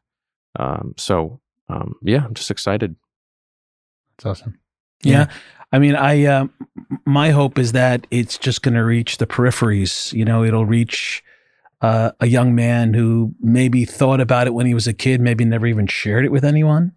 [0.57, 2.95] Um, so um, yeah i'm just excited.
[4.17, 4.59] That's awesome.
[5.03, 5.27] Yeah.
[5.71, 6.53] I mean, I um,
[7.05, 10.13] my hope is that it's just going to reach the peripheries.
[10.13, 11.23] You know, it'll reach
[11.81, 15.45] uh, a young man who maybe thought about it when he was a kid, maybe
[15.45, 16.93] never even shared it with anyone.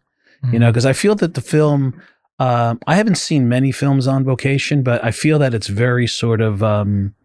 [0.53, 2.01] You know, because I feel that the film.
[2.41, 6.41] Um, I haven't seen many films on vocation, but I feel that it's very sort
[6.41, 7.17] of um,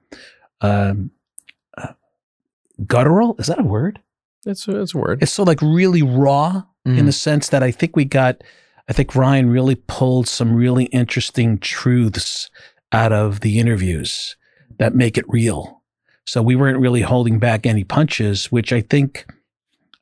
[0.61, 1.11] um,
[1.77, 1.89] uh,
[2.87, 3.35] guttural.
[3.37, 3.99] Is that a word?
[4.45, 7.05] it's a, it's a word It's so like really raw in Mhm.
[7.05, 8.43] the sense that I think we got,
[8.89, 12.49] I think Ryan really pulled some really interesting truths
[12.91, 14.35] out of the interviews
[14.79, 15.82] that make it real.
[16.25, 19.25] So we weren't really holding back any punches, which I think,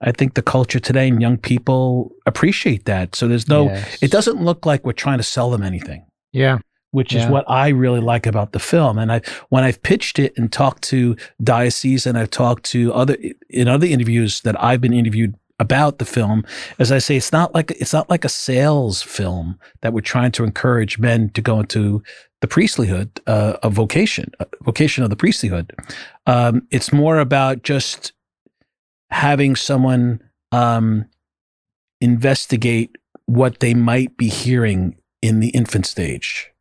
[0.02, 3.16] I think the culture today and young people appreciate that.
[3.16, 3.98] So there's no, Yes.
[4.02, 6.60] it doesn't look like we're trying to sell them anything yeah
[6.92, 8.98] which is what I really like about the film.
[8.98, 13.16] And I, when I've pitched it and talked to dioceses and I've talked to other
[13.50, 16.44] in other interviews that I've been interviewed about the film,
[16.80, 20.34] as I say, it's not like it's not like a sales film that we're trying
[20.34, 22.04] to encourage men to go into
[22.42, 25.72] the priestlyhood uh, of vocation, uh, vocation of the priestlyhood.
[26.26, 28.14] Um, it's more about just
[29.12, 30.22] having someone
[30.52, 31.06] um,
[32.02, 36.52] investigate what they might be hearing in the infant stage.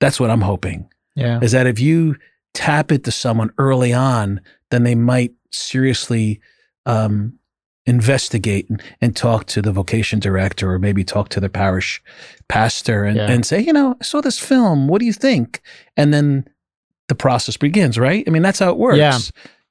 [0.00, 0.88] That's what I'm hoping.
[1.14, 2.16] yeah Is that if you
[2.54, 6.40] tap it to someone early on, then they might seriously
[6.86, 7.38] um,
[7.90, 12.02] investigate and, and talk to the vocation director or maybe talk to the parish
[12.48, 13.30] pastor and, Yeah.
[13.30, 14.88] and say, you know, I saw this film.
[14.88, 15.60] What do you think?
[15.96, 16.48] And then
[17.08, 18.24] the process begins, right?
[18.26, 18.98] I mean, that's how it works.
[18.98, 19.18] Yeah.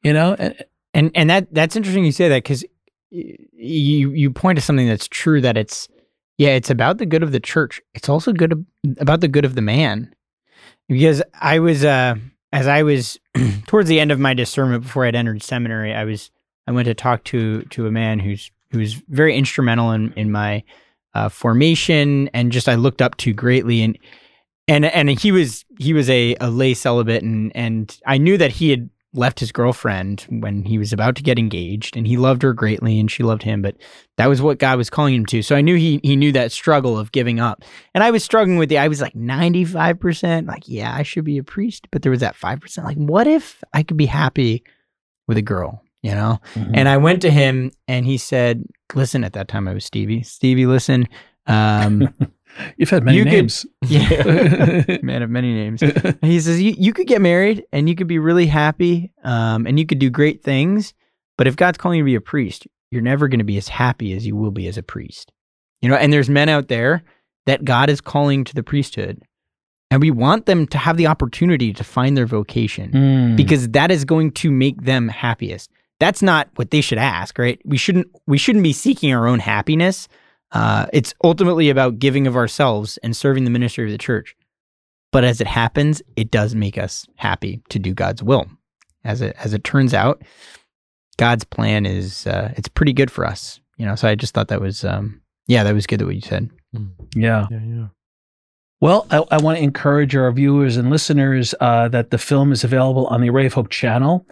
[0.04, 0.56] You know, and,
[0.94, 2.64] And and that that's interesting you say that because
[3.12, 5.88] you you point to something that's true that it's
[6.38, 7.82] yeah it's about the good of the church.
[7.94, 8.66] It's also good ab-
[9.00, 10.14] about the good of the man.
[10.88, 12.16] Because I was uh
[12.52, 13.20] as I was
[13.68, 16.32] towards the end of my discernment before I'd entered seminary, I was
[16.70, 20.64] I went to talk to to a man who's who's very instrumental in in my
[21.16, 23.98] uh, formation and just I looked up to greatly and
[24.68, 28.52] and and he was he was a, a lay celibate and and I knew that
[28.52, 32.44] he had left his girlfriend when he was about to get engaged and he loved
[32.44, 33.76] her greatly and she loved him but
[34.18, 35.42] that was what God was calling him to.
[35.42, 37.64] So I knew he he knew that struggle of giving up
[37.96, 41.40] and I was struggling with the I was like 95% like yeah I should be
[41.40, 44.64] a priest but there was that 5% like what if I could be happy
[45.28, 46.72] with a girl you know Mhm.
[46.74, 48.64] and I went to him and he said
[48.96, 51.08] listen at that time I was Stevie Stevie listen
[51.48, 52.10] um
[52.78, 53.66] You've had many You could- names.
[53.88, 55.82] yeah man of many names
[56.22, 59.78] he says you, you could get married and you could be really happy um, and
[59.80, 60.94] you could do great things
[61.38, 63.68] but if god's calling you to be a priest you're never going to be as
[63.68, 65.32] happy as you will be as a priest
[65.82, 67.04] you know and there's men out there
[67.46, 69.22] that god is calling to the priesthood
[69.92, 73.36] and we want them to have the opportunity to find their vocation Mm.
[73.38, 75.70] because that is going to make them happiest
[76.00, 77.62] that's not what they should ask right?
[77.66, 80.08] We shouldn't we shouldn't be seeking our own happiness.
[80.52, 84.36] Uh, it's ultimately about giving of ourselves and serving the ministry of the church.
[85.12, 88.48] But as it happens it does make us happy to do god's will.
[89.04, 90.22] As it as it turns out
[91.18, 93.96] god's plan is uh, it's pretty good for us you know?
[93.96, 96.50] So i just thought that was um yeah that was good that what you said.
[97.16, 97.48] Yeah.
[97.50, 97.88] Yeah, yeah.
[98.82, 102.64] Well, I, I want to encourage our viewers and listeners uh, that the film is
[102.64, 104.26] available on the Array of Hope channel.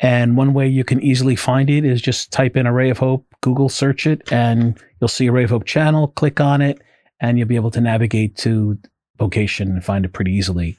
[0.00, 3.26] And one way you can easily find it is just type in Array of Hope,
[3.40, 6.80] Google search it, and you'll see Array of Hope channel, click on it,
[7.20, 8.78] and you'll be able to navigate to
[9.18, 10.76] vocation and find it pretty easily.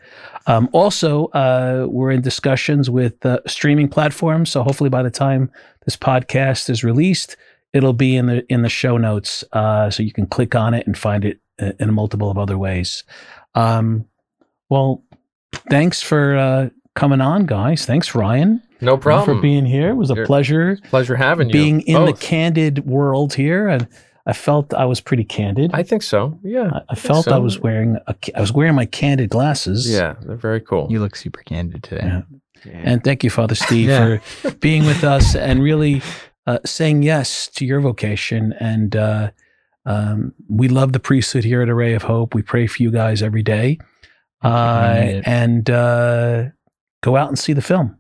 [0.48, 4.50] Um, also, uh, we're in discussions with uh, streaming platforms.
[4.50, 5.50] So hopefully by the time
[5.86, 7.38] this podcast is released,
[7.74, 10.86] it'll be in the in the show notes, uh, so you can click on it
[10.86, 13.04] and find it uh, in multiple of other ways.
[13.54, 14.06] Um,
[14.70, 15.04] well,
[15.70, 17.86] thanks for uh, coming on, guys.
[17.86, 19.38] Thanks, Ryan, No problem.
[19.38, 19.90] for being here.
[19.90, 21.54] It was a You're- pleasure Pleasure having you.
[21.54, 23.88] being in the candid world here, and
[24.26, 25.72] I felt I was pretty candid.
[25.74, 26.40] I think so.
[26.44, 26.72] Yeah.
[26.74, 29.88] I, I felt I was wearing a, I was wearing my candid glasses.
[29.92, 30.88] Yeah, they're very cool.
[30.90, 32.22] you look super candid today Yeah.
[32.74, 34.18] And thank you, Father Steve, Yeah.
[34.18, 36.02] for being with us and really
[36.48, 38.54] uh, saying yes to your vocation.
[38.60, 39.30] And uh,
[39.86, 42.34] um, we love the priesthood here at Array of Hope.
[42.34, 43.78] We pray for you guys every day.
[44.42, 46.44] I Uh, and uh,
[47.06, 47.98] go out and see the film.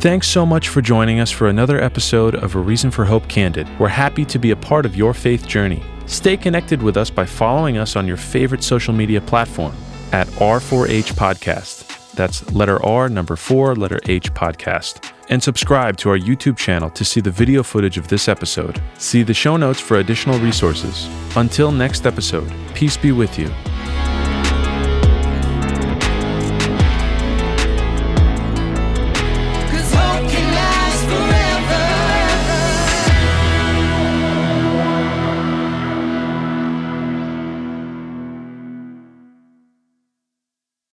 [0.00, 3.68] Thanks so much for joining us for another episode of A Reason for Hope Candid.
[3.78, 5.82] We're happy to be a part of your faith journey.
[6.06, 9.74] Stay connected with us by following us on your favorite social media platform
[10.12, 11.88] at R4H Podcast.
[12.12, 15.12] That's letter R, number four, letter H podcast.
[15.30, 18.82] And subscribe to our YouTube channel to see the video footage of this episode.
[18.98, 21.08] See the show notes for additional resources.
[21.36, 23.50] Until next episode, peace be with you